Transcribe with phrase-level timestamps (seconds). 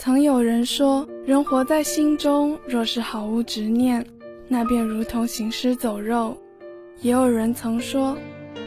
[0.00, 4.06] 曾有人说，人活在心中，若是毫无执念，
[4.46, 6.36] 那便如同行尸走肉；
[7.00, 8.16] 也有人曾说，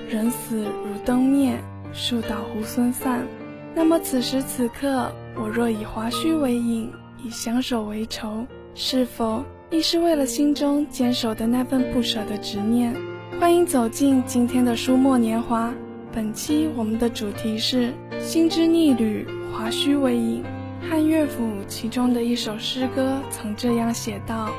[0.10, 1.58] 人死如灯灭，
[1.94, 3.26] 树倒猢狲散。
[3.74, 6.92] 那么此时此刻，我若以华胥为引，
[7.24, 8.46] 以相守为仇，
[8.76, 12.94] 是否亦是为了心中坚守的那份不舍的执念？
[13.40, 15.74] 欢迎走进今天的书墨年华。
[16.12, 20.44] 本期我们的主题是“心之逆旅，华胥为引”。
[20.90, 24.50] 汉乐府其中的一首诗歌曾这样写道：“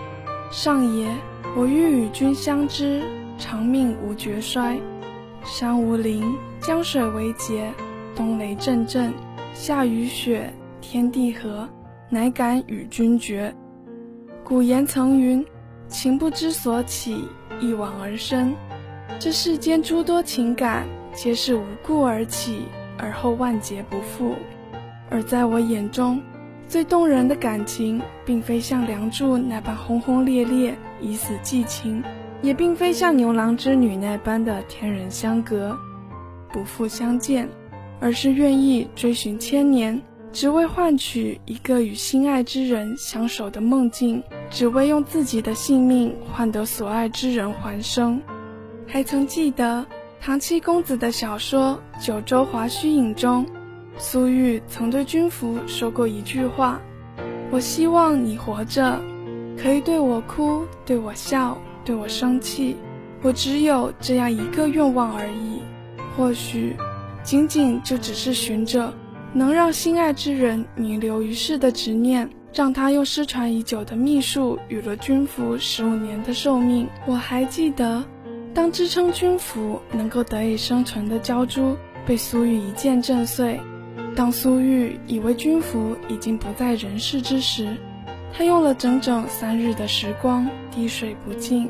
[0.53, 1.09] 上爷，
[1.57, 3.03] 我欲与君相知，
[3.37, 4.79] 长命无绝衰。
[5.45, 7.71] 山无陵，江水为竭，
[8.15, 9.13] 冬雷阵阵，
[9.53, 11.69] 夏雨雪，天地合，
[12.09, 13.53] 乃敢与君绝。
[14.45, 15.45] 古言曾云：
[15.89, 17.25] 情不知所起，
[17.61, 18.55] 一往而深。
[19.19, 22.63] 这世间诸多情感，皆是无故而起，
[22.97, 24.37] 而后万劫不复。”
[25.13, 26.23] 而在我眼中，
[26.67, 32.03] 最动人的感情，并非像梁祝那般轰轰烈烈、以死寄情，
[32.41, 35.79] 也并非像牛郎织女那般的天人相隔、
[36.51, 37.47] 不复相见，
[38.01, 40.01] 而是愿意追寻千年，
[40.33, 48.19] 只为换取一个与心爱之人相守的梦境，只为用自己的性命换得所爱之人还生。
[48.87, 49.85] 还曾记得
[50.23, 53.45] 唐七公子的小说《九州华胥引》中。
[53.99, 56.81] 苏玉曾对君服说过一句话
[57.53, 59.01] ：“我希望你活着，
[59.57, 62.77] 可以对我哭，对我笑，对我生气。
[63.23, 65.63] 我只有这样一个愿望而已。
[66.17, 66.75] 或许，
[67.23, 68.93] 仅仅就只是寻着
[69.33, 76.89] 能让心爱之人弥留于世的执念，让他用失传已久的秘术与了君服十五年的寿命。
[77.07, 78.03] 我还记得，
[78.53, 83.61] 当支撑君服能够得以生存的鲛珠被苏玉一剑震碎。”
[84.15, 87.77] 当苏玉以为君服已经不在人世之时，
[88.33, 91.69] 他用了整整三日的时光，滴水不进，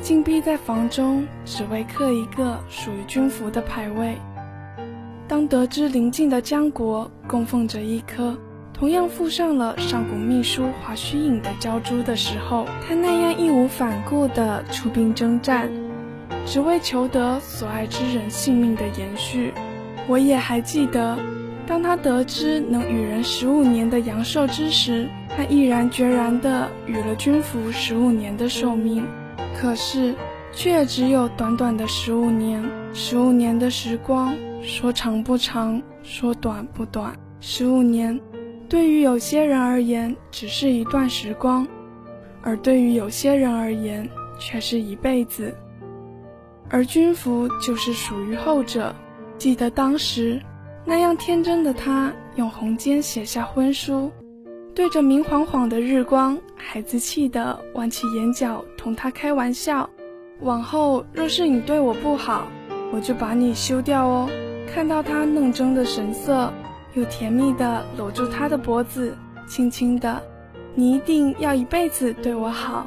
[0.00, 4.16] 禁闭在房中，只为刻一个属于君服的牌位。
[5.28, 8.36] 当得知邻近的江国供奉着一颗
[8.74, 15.70] 同样附上了上古秘书华胥引的鲛珠的时候，他那样义无反顾地出兵征战，
[16.46, 19.52] 只为求得所爱之人性命的延续。
[20.08, 21.18] 我也还记得。
[21.66, 29.06] 当他得知能与人十五年的阳寿之时，他毅然决然地与了君服十五年的寿命。
[29.56, 30.14] 可是，
[30.52, 32.62] 却只有短短的十五年。
[32.92, 37.14] 十五年的时光，说长不长，说短不短。
[37.40, 38.20] 十五年，
[38.68, 41.66] 对于有些人而言只是一段时光，
[42.42, 44.06] 而对于有些人而言
[44.38, 45.54] 却是一辈子。
[46.68, 48.94] 而君服就是属于后者。
[49.38, 50.40] 记得当时。
[50.84, 54.10] 那样天真的他，用红笺写下婚书，
[54.74, 59.88] 对着明晃晃的日光，孩子气得弯起眼角同他开玩笑
[60.42, 62.48] ：“往后若是你对我不好，
[62.92, 64.28] 我就把你休掉哦。”
[64.74, 66.52] 看到他愣怔的神色，
[66.94, 69.16] 又甜蜜的搂住他的脖子，
[69.46, 70.20] 轻轻的
[70.74, 72.86] ：“你一定要一辈子对我好，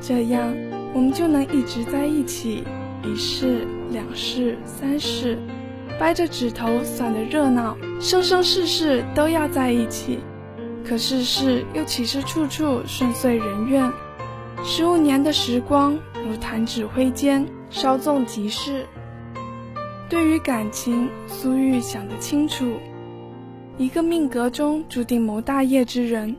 [0.00, 0.52] 这样
[0.92, 2.64] 我们就能一直在一起，
[3.02, 5.38] 一世、两世、三世。”
[5.98, 10.18] 掰着指头算得热闹，生生世世都要在一起。
[10.84, 13.90] 可世事又岂是处处顺遂人愿？
[14.64, 18.86] 十五年的时光如弹指挥间，稍纵即逝。
[20.08, 22.66] 对于感情，苏玉想得清楚。
[23.78, 26.36] 一个命格中注定谋大业之人，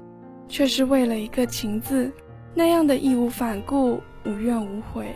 [0.48, 2.12] 却是为了一个情字，
[2.54, 5.16] 那样的义无反顾，无怨无悔。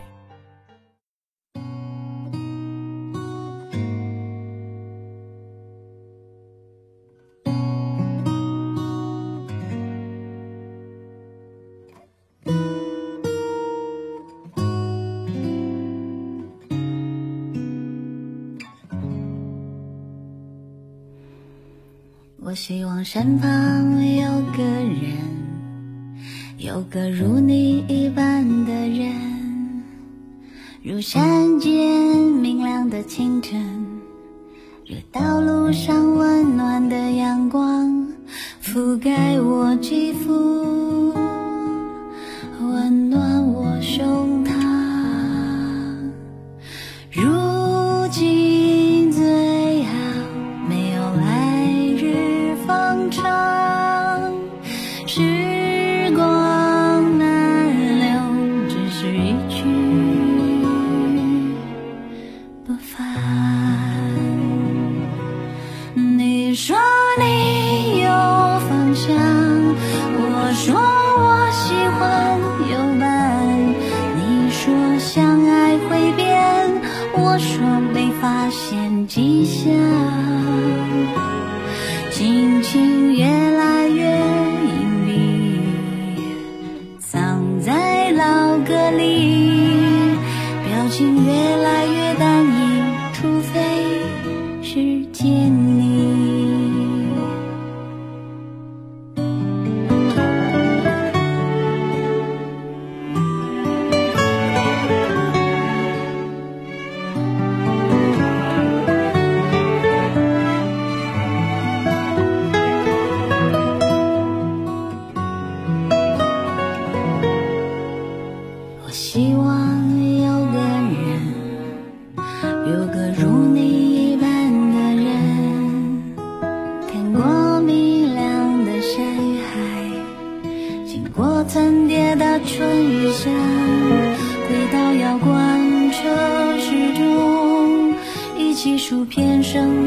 [22.58, 25.16] 希望身旁有个人，
[26.58, 29.84] 有个如你一般的人，
[30.82, 34.00] 如山间明亮的清晨，
[34.84, 38.08] 如道路上温暖的阳光，
[38.60, 40.87] 覆盖我肌肤，
[55.08, 55.47] 是。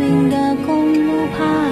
[0.01, 1.70] 林的公路旁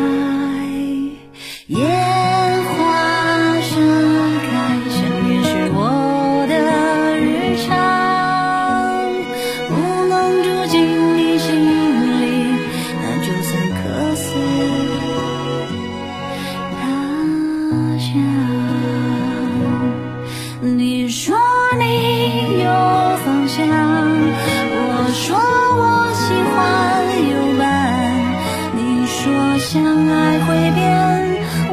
[29.72, 30.82] 相爱会变，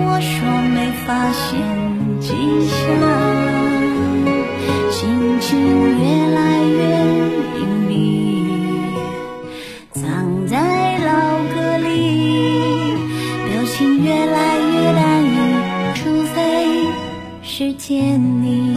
[0.00, 1.56] 我说没发现
[2.20, 2.28] 迹
[2.68, 2.76] 象。
[4.90, 5.48] 心情
[5.98, 6.76] 越来越
[7.58, 7.96] 隐秘，
[9.92, 11.08] 藏在老
[11.54, 11.88] 歌里，
[13.46, 15.34] 表情越来越淡隐，
[15.94, 16.36] 除非
[17.42, 18.76] 是见你。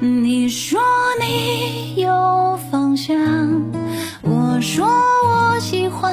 [0.00, 0.80] 你说
[1.20, 3.16] 你有方向，
[4.22, 6.12] 我说我喜欢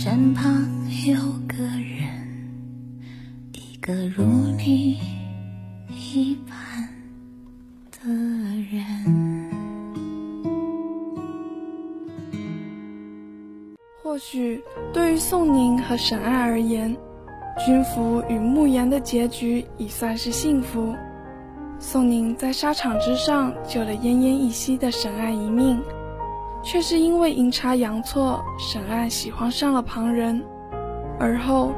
[0.00, 0.64] 身旁
[1.08, 1.16] 有
[1.48, 2.08] 个人，
[3.52, 4.22] 一个如
[4.56, 4.96] 你
[5.90, 6.88] 一般
[7.90, 8.08] 的
[8.70, 9.50] 人。
[14.00, 14.62] 或许
[14.92, 16.96] 对于宋宁和沈爱而言，
[17.66, 20.94] 君服与慕言的结局已算是幸福。
[21.80, 25.82] 宋宁在沙场之上救了奄奄一息的沈爱一命，
[26.70, 30.44] 却是因为阴差阳错，沈岸喜欢上了旁人。
[31.18, 31.72] 而后，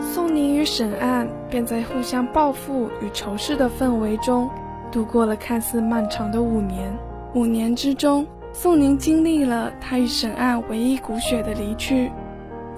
[0.00, 4.48] 宋宁与沈岸便在互相报复与仇视的氛围中，
[4.90, 6.96] 度过了看似漫长的五年。
[7.34, 12.10] 五年之中，宋宁经历了他与沈岸唯一骨血的离去，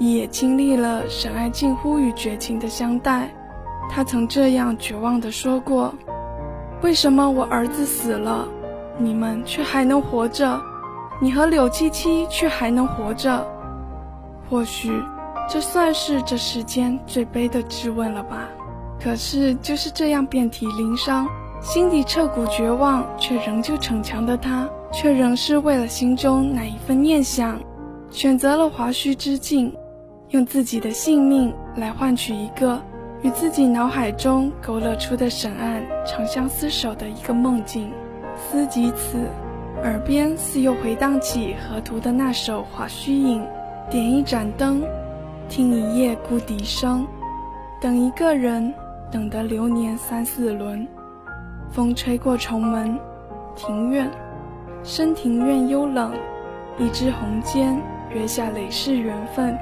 [0.01, 3.31] 也经历了沈岸近乎与绝情的相待。
[3.89, 5.95] 他曾这样绝望地说过
[6.83, 8.49] ：“为什么我儿子死了，
[8.99, 10.61] 你们却还能活着？
[11.25, 13.47] 你和柳七七却还能活着？
[14.51, 14.93] 或许
[15.49, 18.47] 这算是这世间最悲的质问了吧。”
[19.01, 21.27] 可是就是这样遍体鳞伤、
[21.63, 27.59] 心底彻骨绝望却仍旧逞强的他，却仍是为了心中那一份念想，
[28.11, 29.75] 选择了华胥之境，
[30.29, 32.79] 用自己的性命来换取一个
[33.23, 37.91] 与自己脑海中勾勒出的沈岸长相厮守的一个梦境。
[38.37, 39.19] 思及此，
[39.85, 43.43] 耳边似又回荡起河图的那首《华胥引》：
[43.91, 44.83] 点一盏灯，
[45.47, 47.07] 听一夜孤笛声，
[47.83, 48.73] 等一个人，
[49.13, 50.89] 等得流年三四轮。
[51.71, 52.99] 风吹过重门，
[53.55, 54.11] 庭院，
[54.83, 56.15] 深庭院幽冷，
[56.79, 59.55] 一枝红笺月下累世缘分。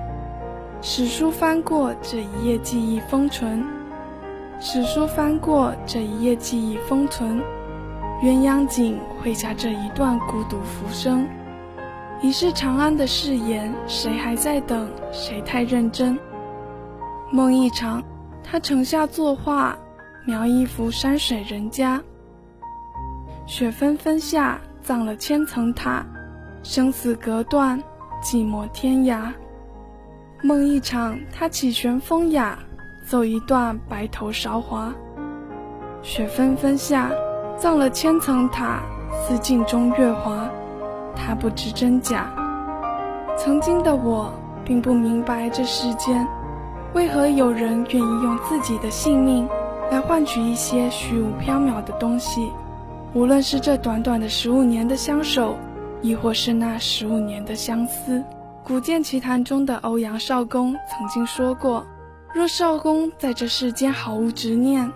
[0.80, 3.64] 史书翻过这一页，记忆封存。
[4.60, 7.42] 史书翻过这一页，记忆封存。
[8.22, 11.26] 鸳鸯锦绘下这一段孤独浮生。
[12.22, 14.88] 已是长安的誓言，谁还在等？
[15.10, 16.16] 谁太认真？
[17.32, 18.00] 梦一场，
[18.44, 19.76] 他城下作画，
[20.24, 22.00] 描一幅山水人家。
[23.44, 26.06] 雪纷纷下，葬了千层塔，
[26.62, 27.82] 生死隔断，
[28.22, 29.32] 寂寞天涯。
[30.44, 32.56] 梦一场，他起悬风雅，
[33.04, 34.94] 奏一段白头韶华。
[36.02, 37.10] 雪纷纷下，
[37.58, 38.80] 葬了千层塔，
[39.10, 40.48] 似镜中月华。
[41.14, 42.32] 他不知真假。
[43.36, 44.32] 曾经的我
[44.64, 46.26] 并不明白这世间
[46.94, 49.48] 为何有人愿意用自己的性命
[49.90, 52.50] 来换取一些虚无缥缈的东西，
[53.14, 55.56] 无论是这短短的十五年的相守，
[56.00, 58.22] 亦或是那十五年的相思。
[58.64, 61.84] 古剑奇谭中的欧阳少恭曾经说过
[62.32, 64.90] ：“若少恭在这世间毫无执念，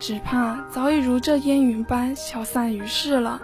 [0.00, 3.40] 只怕早已如这烟云般消散于世了。”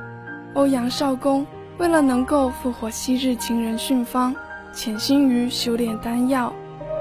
[0.55, 1.47] 欧阳少恭
[1.79, 4.35] 为了能够复活昔日情人训芳，
[4.73, 6.51] 潜心于修炼丹药，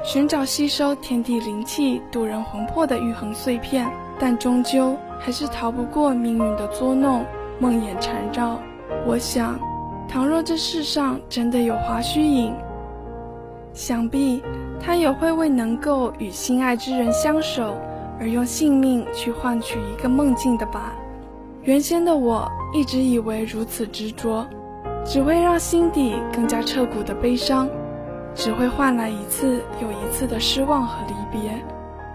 [0.04, 7.26] 寻找吸收天地灵气、渡人魂魄的玉衡碎片，但终究还是逃不过命运的捉弄，
[7.58, 8.60] 梦魇缠绕。
[9.08, 9.58] 我想，
[10.10, 12.54] 倘若这世上真的有华胥引，
[13.74, 14.44] 想必
[14.82, 17.78] 他也会为能够与心爱之人相守，
[18.20, 20.94] 而用性命去换取一个梦境的吧。
[21.64, 24.46] 原先的我一直以为如此执着，
[25.04, 27.68] 只会让心底更加彻骨的悲伤，
[28.34, 31.52] 只会换来一次又一次的失望和离别。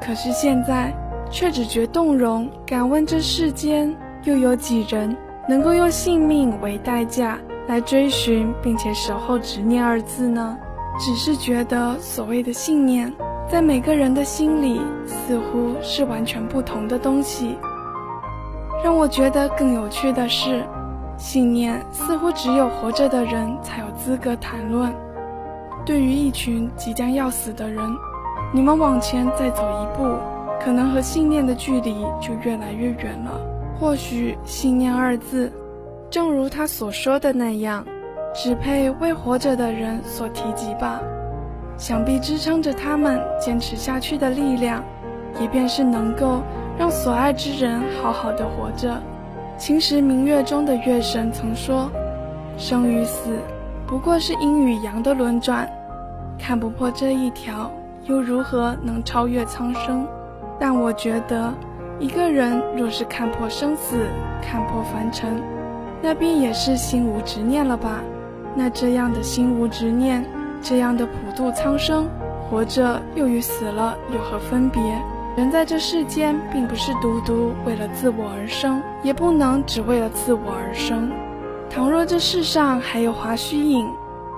[0.01, 0.95] 可是现在，
[1.31, 2.49] 却只觉动容。
[2.65, 5.17] 敢问这世间又有几人
[5.49, 10.57] 能够用性命为代价来追寻并且守候执念二字呢？
[10.99, 13.13] 只是觉得所谓的信念，
[13.51, 17.57] 在每个人的心里似乎是完全不同的东西。
[18.85, 20.65] 让我觉得更有趣的是，
[21.19, 24.93] 信念似乎只有活着的人才有资格谈论。
[25.85, 27.83] 对于一群即将要死的人，
[28.53, 30.17] 你们往前再走一步，
[30.63, 33.41] 可能和信念的距离就越来越远了。
[33.79, 35.51] 或许“信念”二字，
[36.09, 37.85] 正如他所说的那样。
[38.33, 41.01] 只配为活着的人所提及吧。
[41.81, 44.85] 想必支撑着他们坚持下去的力量，
[45.41, 46.43] 也便是能够
[46.79, 49.01] 让所爱之人好好的活着。
[49.57, 51.91] 秦时明月中的月神曾说
[52.59, 53.39] ：“生与死，
[53.87, 55.67] 不过是阴与阳的轮转，
[56.39, 57.71] 看不破这一条，
[58.05, 60.07] 又如何能超越苍生？”
[60.61, 61.51] 但我觉得，
[61.99, 63.97] 一个人若是看破生死，
[64.43, 65.43] 看破凡尘，
[66.03, 68.03] 那便也是心无执念了吧。
[68.55, 70.23] 那这样的心无执念，
[70.63, 72.09] 这样的普度苍生，
[72.49, 74.81] 活着又与死了有何分别？
[75.37, 81.11] 人在这世间，并不是独独为了自我而生，也不能只为了自我而生。
[81.71, 83.87] 倘若这世上还有华胥引，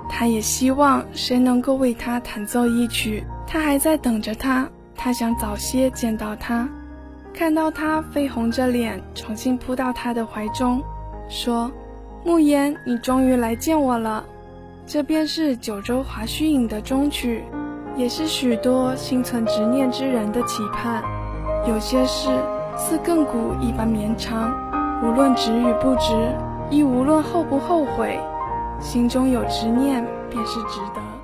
[0.09, 3.25] 他也希望谁能够为他弹奏一曲。
[3.47, 6.69] 他还在等着他，他想早些见到他，
[7.33, 10.83] 看到他绯红着脸，重新扑到他的怀中，
[11.29, 11.71] 说。
[12.25, 14.25] 慕言，你终于来见我了。
[14.85, 17.45] 这便是九州华胥引的终曲，
[17.97, 21.03] 也是许多心存执念之人的期盼。
[21.67, 22.29] 有些事
[22.77, 24.53] 似亘古一般绵长，
[25.03, 26.13] 无论值与不值，
[26.69, 28.19] 亦无论后不后悔，
[28.81, 31.22] 心中有执念便是值得。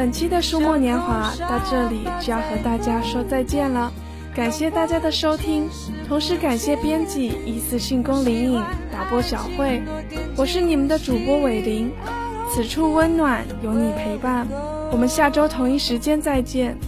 [0.00, 3.92] 本期的书墨年华到这里就要和大家说再见了。
[4.34, 5.68] 感谢大家的收听，
[6.08, 9.82] 同时感谢编辑一四信宫灵影，导播小慧，
[10.38, 11.92] 我是你们的主播伟林。
[12.50, 14.46] 此处温暖，有你陪伴，
[14.90, 16.78] 我们下周同一时间再见。